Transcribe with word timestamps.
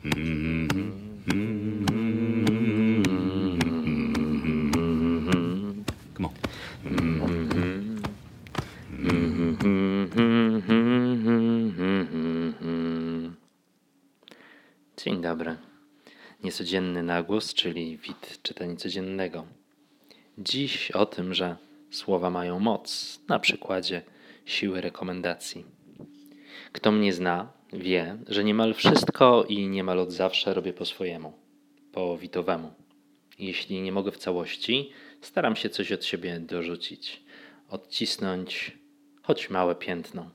Come 0.00 0.12
on. 6.22 6.34
Dzień 14.96 15.22
dobry. 15.22 15.56
Niecodzienny 16.44 17.02
nagłos, 17.02 17.54
czyli 17.54 17.98
wid 17.98 18.42
czytania 18.42 18.76
codziennego. 18.76 19.46
Dziś 20.38 20.90
o 20.90 21.06
tym, 21.06 21.34
że 21.34 21.56
słowa 21.90 22.30
mają 22.30 22.60
moc, 22.60 23.20
na 23.28 23.38
przykładzie 23.38 24.02
siły 24.44 24.80
rekomendacji. 24.80 25.64
Kto 26.72 26.92
mnie 26.92 27.12
zna, 27.12 27.59
wie, 27.72 28.16
że 28.28 28.44
niemal 28.44 28.74
wszystko 28.74 29.44
i 29.48 29.68
niemal 29.68 29.98
od 29.98 30.12
zawsze 30.12 30.54
robię 30.54 30.72
po 30.72 30.84
swojemu, 30.84 31.32
po 31.92 32.18
witowemu. 32.18 32.72
Jeśli 33.38 33.80
nie 33.80 33.92
mogę 33.92 34.10
w 34.10 34.18
całości, 34.18 34.90
staram 35.20 35.56
się 35.56 35.68
coś 35.68 35.92
od 35.92 36.04
siebie 36.04 36.40
dorzucić, 36.40 37.22
odcisnąć 37.68 38.78
choć 39.22 39.50
małe 39.50 39.74
piętno. 39.74 40.30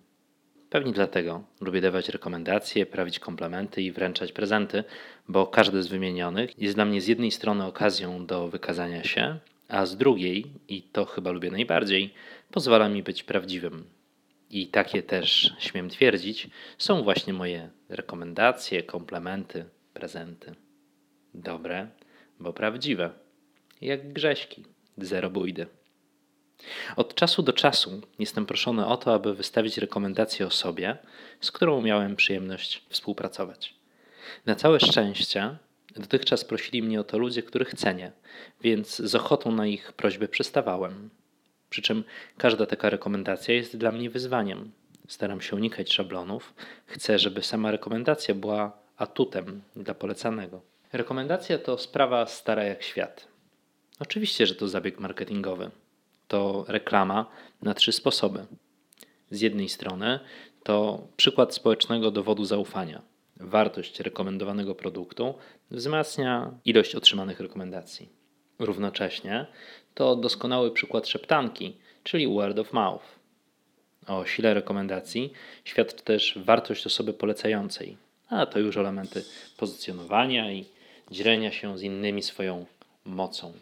Pewnie 0.70 0.92
dlatego 0.92 1.44
lubię 1.62 1.82
dawać 1.82 2.10
rekomendacje, 2.10 2.86
prawić 2.86 3.20
komplementy 3.20 3.82
i 3.82 3.92
wręczać 3.92 4.32
prezenty, 4.32 4.84
bo 5.28 5.48
każdy 5.48 5.84
z 5.84 5.88
wymienionych 5.88 6.60
jest 6.60 6.76
dla 6.76 6.86
mnie 6.86 7.02
z 7.02 7.08
jednej 7.08 7.32
strony 7.32 7.66
okazją 7.66 8.26
do 8.26 8.48
wykazania 8.48 9.04
się, 9.04 9.40
a 9.68 9.86
z 9.86 9.98
drugiej, 9.98 10.46
i 10.68 10.82
to 10.82 11.06
chyba 11.06 11.32
lubię 11.32 11.52
najbardziej, 11.52 12.14
pozwala 12.52 12.90
mi 12.90 13.04
być 13.04 13.24
prawdziwym. 13.24 13.95
I 14.50 14.68
takie 14.68 15.04
też, 15.04 15.56
śmiem 15.60 15.90
twierdzić, 15.90 16.50
są 16.78 17.04
właśnie 17.04 17.34
moje 17.34 17.70
rekomendacje, 17.90 18.84
komplementy, 18.84 19.66
prezenty. 19.94 20.56
Dobre, 21.34 21.88
bo 22.40 22.54
prawdziwe. 22.54 23.10
Jak 23.82 24.14
grześki, 24.14 24.66
zero 24.98 25.30
bójdy. 25.30 25.68
Od 26.96 27.16
czasu 27.16 27.44
do 27.44 27.54
czasu 27.54 28.02
jestem 28.20 28.46
proszony 28.46 28.86
o 28.86 28.98
to, 28.98 29.14
aby 29.14 29.34
wystawić 29.34 29.78
rekomendacje 29.78 30.48
osobie, 30.48 30.98
z 31.42 31.52
którą 31.52 31.82
miałem 31.82 32.16
przyjemność 32.16 32.86
współpracować. 32.90 33.74
Na 34.46 34.56
całe 34.56 34.80
szczęście 34.80 35.58
dotychczas 35.96 36.46
prosili 36.46 36.84
mnie 36.84 37.00
o 37.00 37.04
to 37.04 37.18
ludzie, 37.18 37.44
których 37.44 37.74
cenię, 37.74 38.12
więc 38.62 38.96
z 38.96 39.16
ochotą 39.16 39.52
na 39.52 39.68
ich 39.68 39.94
prośby 39.94 40.28
przystawałem. 40.28 41.10
Przy 41.76 41.82
czym 41.82 42.04
każda 42.38 42.66
taka 42.66 42.90
rekomendacja 42.90 43.56
jest 43.56 43.78
dla 43.78 43.92
mnie 43.92 44.10
wyzwaniem. 44.10 44.72
Staram 45.08 45.42
się 45.42 45.56
unikać 45.56 45.94
szablonów. 45.94 46.54
Chcę, 46.86 47.20
żeby 47.20 47.42
sama 47.44 47.72
rekomendacja 47.72 48.36
była 48.36 48.78
atutem 48.98 49.62
dla 49.76 49.94
polecanego. 49.94 50.62
Rekomendacja 50.94 51.58
to 51.58 51.78
sprawa 51.78 52.26
stara 52.26 52.64
jak 52.64 52.84
świat. 52.84 53.28
Oczywiście, 54.00 54.48
że 54.48 54.56
to 54.56 54.68
zabieg 54.68 55.00
marketingowy 55.00 55.72
to 56.28 56.66
reklama 56.68 57.26
na 57.62 57.74
trzy 57.74 57.92
sposoby. 57.92 58.46
Z 59.32 59.42
jednej 59.42 59.70
strony 59.70 60.20
to 60.64 61.08
przykład 61.18 61.54
społecznego 61.54 62.12
dowodu 62.12 62.46
zaufania. 62.46 63.02
Wartość 63.40 64.00
rekomendowanego 64.00 64.76
produktu 64.76 65.34
wzmacnia 65.72 66.52
ilość 66.66 66.96
otrzymanych 66.96 67.40
rekomendacji. 67.40 68.25
Równocześnie 68.60 69.46
to 69.94 70.16
doskonały 70.16 70.72
przykład 70.72 71.08
szeptanki, 71.08 71.78
czyli 72.04 72.28
word 72.28 72.60
of 72.60 72.74
mouth. 72.74 73.06
O 74.08 74.26
sile 74.26 74.54
rekomendacji 74.54 75.34
świadczy 75.66 76.04
też 76.04 76.40
wartość 76.46 76.86
osoby 76.86 77.14
polecającej, 77.14 77.98
a 78.30 78.46
to 78.46 78.60
już 78.60 78.78
elementy 78.78 79.24
pozycjonowania 79.58 80.52
i 80.52 80.66
dzielenia 81.12 81.52
się 81.52 81.78
z 81.78 81.82
innymi 81.82 82.24
swoją 82.24 82.66
mocą. 83.06 83.54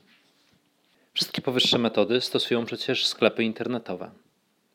Wszystkie 1.14 1.42
powyższe 1.42 1.78
metody 1.78 2.22
stosują 2.22 2.66
przecież 2.66 3.08
sklepy 3.08 3.44
internetowe. 3.44 4.12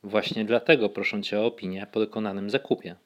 Właśnie 0.02 0.44
dlatego 0.44 0.88
proszą 0.88 1.22
Cię 1.22 1.40
o 1.40 1.46
opinię 1.46 1.86
po 1.92 2.00
dokonanym 2.00 2.50
zakupie. 2.50 2.96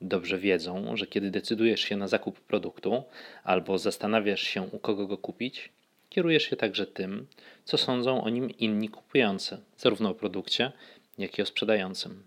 Dobrze 0.00 0.38
wiedzą, 0.38 0.96
że 0.96 1.06
kiedy 1.06 1.30
decydujesz 1.30 1.80
się 1.80 1.96
na 1.96 2.08
zakup 2.08 2.40
produktu 2.40 3.02
albo 3.44 3.78
zastanawiasz 3.78 4.42
się, 4.42 4.62
u 4.62 4.78
kogo 4.78 5.06
go 5.06 5.18
kupić, 5.18 5.72
kierujesz 6.12 6.42
się 6.42 6.56
także 6.56 6.86
tym, 6.86 7.26
co 7.64 7.78
sądzą 7.78 8.24
o 8.24 8.28
nim 8.28 8.50
inni 8.50 8.88
kupujący, 8.88 9.58
zarówno 9.76 10.10
o 10.10 10.14
produkcie, 10.14 10.72
jak 11.18 11.38
i 11.38 11.42
o 11.42 11.46
sprzedającym. 11.46 12.22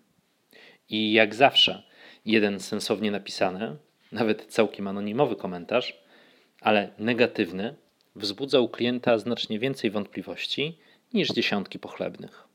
I 0.89 1.13
jak 1.13 1.35
zawsze, 1.35 1.83
jeden 2.25 2.59
sensownie 2.59 3.11
napisany, 3.11 3.75
nawet 4.11 4.45
całkiem 4.45 4.87
anonimowy 4.87 5.35
komentarz, 5.35 6.03
ale 6.61 6.89
negatywny, 6.99 7.75
wzbudza 8.15 8.59
u 8.59 8.69
klienta 8.69 9.17
znacznie 9.17 9.59
więcej 9.59 9.91
wątpliwości 9.91 10.77
niż 11.13 11.27
dziesiątki 11.27 11.79
pochlebnych. 11.79 12.47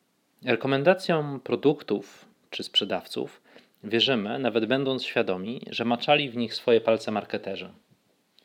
Rekomendacjom 0.44 1.40
produktów 1.40 2.26
czy 2.50 2.62
sprzedawców 2.62 3.42
wierzymy, 3.84 4.38
nawet 4.38 4.66
będąc 4.66 5.04
świadomi, 5.04 5.62
że 5.70 5.84
maczali 5.84 6.30
w 6.30 6.36
nich 6.36 6.54
swoje 6.54 6.80
palce 6.80 7.10
marketerzy. 7.10 7.70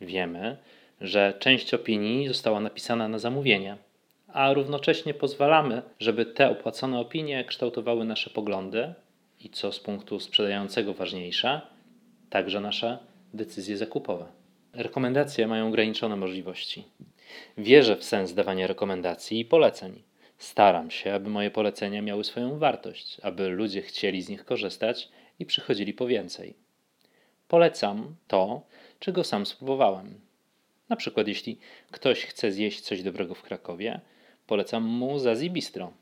Wiemy, 0.01 0.57
że 1.01 1.33
część 1.39 1.73
opinii 1.73 2.28
została 2.28 2.59
napisana 2.59 3.07
na 3.07 3.19
zamówienie, 3.19 3.78
a 4.28 4.53
równocześnie 4.53 5.13
pozwalamy, 5.13 5.81
żeby 6.00 6.25
te 6.25 6.50
opłacone 6.50 7.00
opinie 7.00 7.45
kształtowały 7.45 8.06
nasze 8.06 8.29
poglądy 8.29 8.94
i 9.39 9.50
co 9.50 9.72
z 9.72 9.79
punktu 9.79 10.19
sprzedającego 10.19 10.94
ważniejsze, 10.94 11.61
także 12.29 12.59
nasze 12.59 12.97
decyzje 13.33 13.78
zakupowe. 13.78 14.25
Rekomendacje 14.73 15.47
mają 15.47 15.67
ograniczone 15.67 16.16
możliwości. 16.16 16.83
Wierzę 17.57 17.95
w 17.95 18.03
sens 18.03 18.33
dawania 18.33 18.67
rekomendacji 18.67 19.39
i 19.39 19.45
poleceń. 19.45 20.03
Staram 20.38 20.91
się, 20.91 21.13
aby 21.13 21.29
moje 21.29 21.51
polecenia 21.51 22.01
miały 22.01 22.23
swoją 22.23 22.59
wartość, 22.59 23.17
aby 23.23 23.50
ludzie 23.50 23.81
chcieli 23.81 24.22
z 24.22 24.29
nich 24.29 24.45
korzystać 24.45 25.09
i 25.39 25.45
przychodzili 25.45 25.94
po 25.94 26.07
więcej. 26.07 26.56
Polecam 27.47 28.16
to, 28.27 28.62
czego 29.00 29.23
sam 29.23 29.45
spróbowałem. 29.45 30.19
Na 30.90 30.96
przykład, 30.96 31.28
jeśli 31.28 31.57
ktoś 31.91 32.25
chce 32.25 32.51
zjeść 32.51 32.81
coś 32.81 33.03
dobrego 33.03 33.35
w 33.35 33.41
Krakowie, 33.41 34.01
polecam 34.47 34.84
mu 34.84 35.19
Zazi 35.19 35.50
Bistro, 35.51 35.94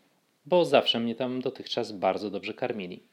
bo 0.45 0.65
zawsze 0.65 0.99
mnie 0.99 1.15
tam 1.15 1.41
dotychczas 1.41 1.91
bardzo 1.91 2.29
dobrze 2.29 2.53
karmili. 2.53 3.03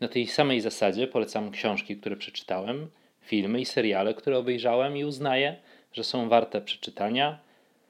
Na 0.00 0.08
tej 0.08 0.26
samej 0.26 0.60
zasadzie 0.60 1.06
polecam 1.06 1.50
książki, 1.50 1.96
które 1.96 2.16
przeczytałem, 2.16 2.90
filmy 3.20 3.60
i 3.60 3.64
seriale, 3.64 4.14
które 4.14 4.38
obejrzałem 4.38 4.96
i 4.96 5.04
uznaję, 5.04 5.56
że 5.92 6.04
są 6.04 6.28
warte 6.28 6.60
przeczytania, 6.60 7.38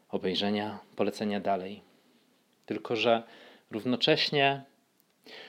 obejrzenia, 0.08 0.78
polecenia 0.96 1.40
dalej. 1.40 1.82
Tylko, 2.66 2.96
że 2.96 3.22
równocześnie, 3.70 4.62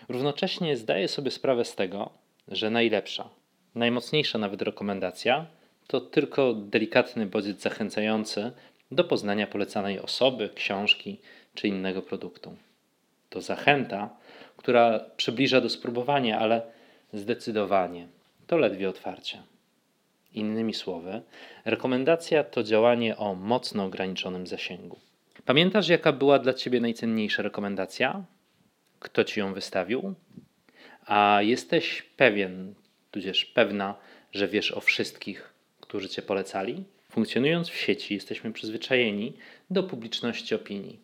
równocześnie 0.10 0.78
zdaję 0.78 1.08
sobie 1.08 1.32
sprawę 1.32 1.66
z 1.66 1.76
tego, 1.76 2.10
że 2.48 2.70
najlepsza, 2.70 3.30
najmocniejsza 3.76 4.38
nawet 4.38 4.62
rekomendacja 4.62 5.46
to 5.88 6.02
tylko 6.02 6.54
delikatny 6.54 7.26
bodziec 7.26 7.62
zachęcający 7.62 8.52
do 8.92 9.04
poznania 9.04 9.48
polecanej 9.48 10.00
osoby, 10.00 10.50
książki 10.56 11.20
czy 11.56 11.68
innego 11.68 12.02
produktu. 12.02 12.56
To 13.30 13.42
zachęta, 13.42 14.10
która 14.58 15.00
przybliża 15.18 15.62
do 15.62 15.70
spróbowania, 15.70 16.40
ale 16.40 16.62
zdecydowanie 17.14 18.08
to 18.48 18.58
ledwie 18.58 18.90
otwarcie. 18.90 19.44
Innymi 20.34 20.74
słowy, 20.74 21.22
rekomendacja 21.66 22.44
to 22.44 22.64
działanie 22.64 23.18
o 23.18 23.36
mocno 23.36 23.84
ograniczonym 23.84 24.48
zasięgu. 24.48 25.00
Pamiętasz, 25.46 25.90
jaka 25.90 26.12
była 26.12 26.40
dla 26.40 26.54
ciebie 26.54 26.82
najcenniejsza 26.82 27.44
rekomendacja? 27.44 28.24
Kto 29.00 29.24
ci 29.24 29.40
ją 29.40 29.54
wystawił? 29.54 30.14
A 31.06 31.40
jesteś 31.42 32.02
pewien, 32.02 32.74
tudzież 33.12 33.46
pewna, 33.46 33.96
że 34.32 34.48
wiesz 34.48 34.72
o 34.72 34.82
wszystkich, 34.82 35.53
którzy 35.94 36.10
cię 36.10 36.22
polecali? 36.22 36.84
Funkcjonując 37.10 37.70
w 37.70 37.78
sieci, 37.78 38.14
jesteśmy 38.14 38.54
przyzwyczajeni 38.54 39.34
do 39.70 39.84
publiczności 39.84 40.56
opinii. 40.56 41.00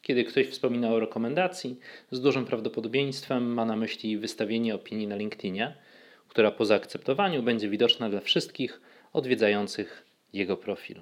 Kiedy 0.00 0.24
ktoś 0.24 0.46
wspomina 0.46 0.90
o 0.90 1.00
rekomendacji, 1.00 1.78
z 2.10 2.20
dużym 2.20 2.44
prawdopodobieństwem 2.44 3.54
ma 3.54 3.64
na 3.64 3.76
myśli 3.76 4.18
wystawienie 4.18 4.74
opinii 4.74 5.06
na 5.06 5.16
LinkedInie 5.16 5.74
która 6.28 6.50
po 6.50 6.64
zaakceptowaniu 6.64 7.42
będzie 7.42 7.68
widoczna 7.68 8.10
dla 8.10 8.20
wszystkich 8.20 8.80
odwiedzających 9.12 10.06
jego 10.32 10.56
profil. 10.56 11.00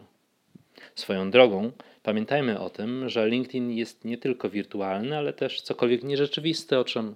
Swoją 0.95 1.31
drogą, 1.31 1.73
pamiętajmy 2.03 2.61
o 2.61 2.71
tym, 2.71 3.09
że 3.09 3.29
LinkedIn 3.29 3.71
jest 3.71 4.05
nie 4.05 4.19
tylko 4.19 4.51
wirtualny, 4.51 5.17
ale 5.17 5.33
też 5.33 5.63
cokolwiek 5.63 6.03
nierzeczywisty, 6.03 6.79
o 6.79 6.85
czym 6.85 7.15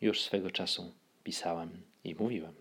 już 0.00 0.20
swego 0.20 0.50
czasu 0.50 0.92
pisałem 1.24 1.70
i 2.04 2.14
mówiłem. 2.14 2.54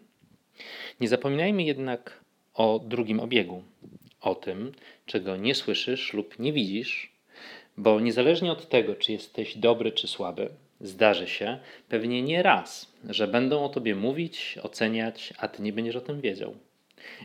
Nie 0.99 1.07
zapominajmy 1.07 1.63
jednak 1.63 2.19
o 2.59 2.79
drugim 2.79 3.19
obiegu, 3.19 3.63
o 4.21 4.35
tym, 4.35 4.71
czego 5.05 5.37
nie 5.37 5.55
słyszysz 5.55 6.13
lub 6.13 6.39
nie 6.39 6.53
widzisz, 6.53 7.11
bo 7.77 7.99
niezależnie 7.99 8.51
od 8.51 8.69
tego, 8.69 8.95
czy 8.95 9.11
jesteś 9.11 9.57
dobry 9.57 9.91
czy 9.91 10.07
słaby, 10.07 10.49
Zdarzy 10.81 11.27
się 11.27 11.59
pewnie 11.89 12.21
nie 12.21 12.43
raz, 12.43 12.93
że 13.09 13.27
będą 13.27 13.63
o 13.63 13.69
tobie 13.69 13.95
mówić, 13.95 14.59
oceniać, 14.63 15.33
a 15.37 15.47
ty 15.47 15.63
nie 15.63 15.73
będziesz 15.73 15.95
o 15.95 16.01
tym 16.01 16.21
wiedział. 16.21 16.55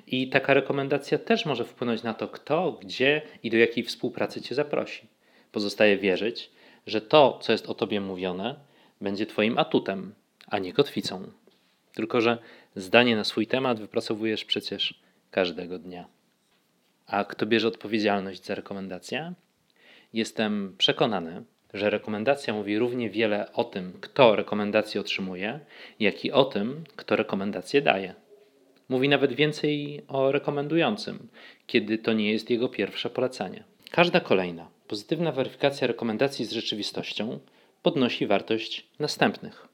I 0.06 0.28
taka 0.28 0.54
rekomendacja 0.54 1.18
też 1.18 1.46
może 1.46 1.64
wpłynąć 1.64 2.02
na 2.02 2.14
to, 2.14 2.28
kto, 2.28 2.72
gdzie 2.72 3.22
i 3.42 3.50
do 3.50 3.56
jakiej 3.56 3.84
współpracy 3.84 4.40
cię 4.40 4.54
zaprosi. 4.54 5.06
Pozostaje 5.52 5.98
wierzyć, 5.98 6.50
że 6.86 7.00
to, 7.00 7.38
co 7.42 7.52
jest 7.52 7.66
o 7.66 7.74
tobie 7.74 8.00
mówione, 8.00 8.54
będzie 9.00 9.26
twoim 9.26 9.58
atutem, 9.58 10.14
a 10.46 10.58
nie 10.58 10.72
kotwicą. 10.72 11.30
Tylko, 11.94 12.20
że 12.20 12.38
zdanie 12.76 13.16
na 13.16 13.24
swój 13.24 13.46
temat 13.46 13.80
wypracowujesz 13.80 14.44
przecież 14.44 15.03
każdego 15.34 15.78
dnia. 15.78 16.04
A 17.06 17.24
kto 17.24 17.46
bierze 17.46 17.68
odpowiedzialność 17.68 18.44
za 18.44 18.54
rekomendację? 18.54 19.34
Jestem 20.12 20.74
przekonany, 20.78 21.44
że 21.74 21.90
rekomendacja 21.90 22.54
mówi 22.54 22.78
równie 22.78 23.10
wiele 23.10 23.52
o 23.52 23.64
tym, 23.64 23.92
kto 24.00 24.36
rekomendację 24.36 25.00
otrzymuje, 25.00 25.60
jak 26.00 26.24
i 26.24 26.32
o 26.32 26.44
tym, 26.44 26.84
kto 26.96 27.16
rekomendację 27.16 27.82
daje. 27.82 28.14
Mówi 28.88 29.08
nawet 29.08 29.32
więcej 29.32 30.02
o 30.08 30.32
rekomendującym, 30.32 31.28
kiedy 31.66 31.98
to 31.98 32.12
nie 32.12 32.32
jest 32.32 32.50
jego 32.50 32.68
pierwsze 32.68 33.10
polecenie. 33.10 33.64
Każda 33.90 34.20
kolejna 34.20 34.68
pozytywna 34.88 35.32
weryfikacja 35.32 35.86
rekomendacji 35.86 36.44
z 36.44 36.52
rzeczywistością 36.52 37.38
podnosi 37.82 38.26
wartość 38.26 38.86
następnych. 38.98 39.68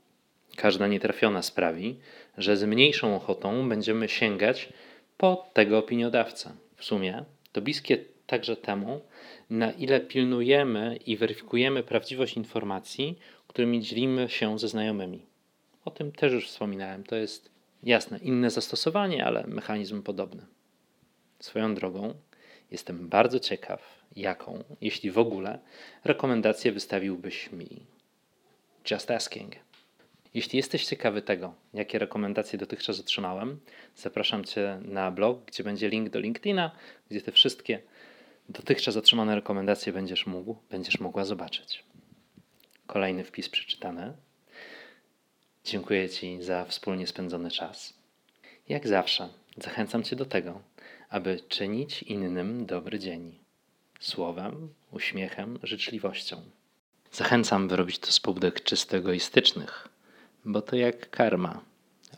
Każda 0.57 0.87
nietrafiona 0.87 1.43
sprawi, 1.43 1.99
że 2.39 2.57
z 2.57 2.65
mniejszą 2.65 3.17
ochotą 3.17 3.69
będziemy 3.69 4.09
sięgać 4.09 4.73
po 5.21 5.51
tego 5.53 5.79
opiniodawcę. 5.79 6.53
W 6.77 6.85
sumie 6.85 7.25
to 7.53 7.61
bliskie 7.61 8.05
także 8.27 8.57
temu, 8.57 9.01
na 9.51 9.73
ile 9.73 10.01
pilnujemy 10.01 10.97
i 11.07 11.17
weryfikujemy 11.17 11.83
prawdziwość 11.83 12.37
informacji, 12.37 13.19
którymi 13.49 13.83
dzielimy 13.83 14.29
się 14.29 14.59
ze 14.59 14.69
znajomymi. 14.69 15.27
O 15.85 15.91
tym 15.91 16.13
też 16.13 16.33
już 16.33 16.49
wspominałem. 16.49 17.05
To 17.05 17.17
jest 17.17 17.51
jasne, 17.83 18.19
inne 18.19 18.51
zastosowanie, 18.51 19.25
ale 19.25 19.47
mechanizm 19.47 20.03
podobny. 20.03 20.47
Swoją 21.41 21.75
drogą, 21.75 22.15
jestem 22.71 23.09
bardzo 23.09 23.41
ciekaw, 23.41 24.05
jaką, 24.17 24.65
jeśli 24.81 25.11
w 25.11 25.19
ogóle, 25.19 25.59
rekomendację 26.05 26.73
wystawiłbyś 26.73 27.53
mi. 27.53 27.87
Just 28.91 29.11
asking. 29.11 29.70
Jeśli 30.35 30.57
jesteś 30.57 30.85
ciekawy 30.87 31.23
tego, 31.23 31.55
jakie 31.75 31.99
rekomendacje 31.99 32.59
dotychczas 32.59 33.01
otrzymałem, 33.01 33.61
zapraszam 33.97 34.45
Cię 34.45 34.81
na 34.85 35.11
blog, 35.11 35.45
gdzie 35.45 35.65
będzie 35.65 35.89
link 35.89 36.09
do 36.09 36.21
LinkedIna, 36.21 36.71
gdzie 37.11 37.21
te 37.21 37.33
wszystkie 37.33 37.83
dotychczas 38.49 38.97
otrzymane 38.97 39.35
rekomendacje 39.35 39.93
będziesz 39.93 40.27
mógł, 40.27 40.57
będziesz 40.71 41.01
mogła 41.01 41.25
zobaczyć. 41.25 41.85
Kolejny 42.87 43.25
wpis 43.25 43.49
przeczytany. 43.49 44.13
Dziękuję 45.65 46.09
Ci 46.09 46.43
za 46.43 46.65
wspólnie 46.65 47.07
spędzony 47.07 47.51
czas. 47.51 47.95
Jak 48.69 48.89
zawsze, 48.89 49.29
zachęcam 49.57 50.03
Cię 50.03 50.17
do 50.17 50.25
tego, 50.25 50.61
aby 51.09 51.41
czynić 51.49 52.03
innym 52.03 52.67
dobry 52.67 52.99
dzień. 52.99 53.39
Słowem, 54.01 54.75
uśmiechem, 54.91 55.59
życzliwością. 55.63 56.43
Zachęcam, 57.13 57.69
by 57.69 57.77
robić 57.77 57.99
to 57.99 58.13
z 58.13 58.21
pobudek 58.21 58.63
czysto 58.63 58.97
egoistycznych, 58.97 59.89
bo 60.45 60.63
to 60.63 60.77
jak 60.77 61.11
karma 61.11 61.65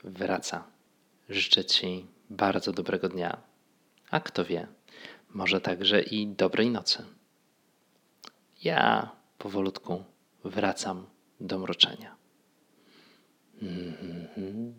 wraca. 0.04 0.64
Życzę 1.28 1.64
Ci 1.64 2.06
bardzo 2.30 2.72
dobrego 2.72 3.08
dnia, 3.08 3.42
a 4.10 4.20
kto 4.20 4.44
wie, 4.44 4.66
może 5.30 5.60
także 5.60 6.02
i 6.02 6.26
dobrej 6.26 6.70
nocy. 6.70 7.04
Ja 8.64 9.10
powolutku 9.38 10.04
wracam 10.44 11.06
do 11.40 11.58
mroczenia. 11.58 12.16
Mm-hmm. 13.62 14.72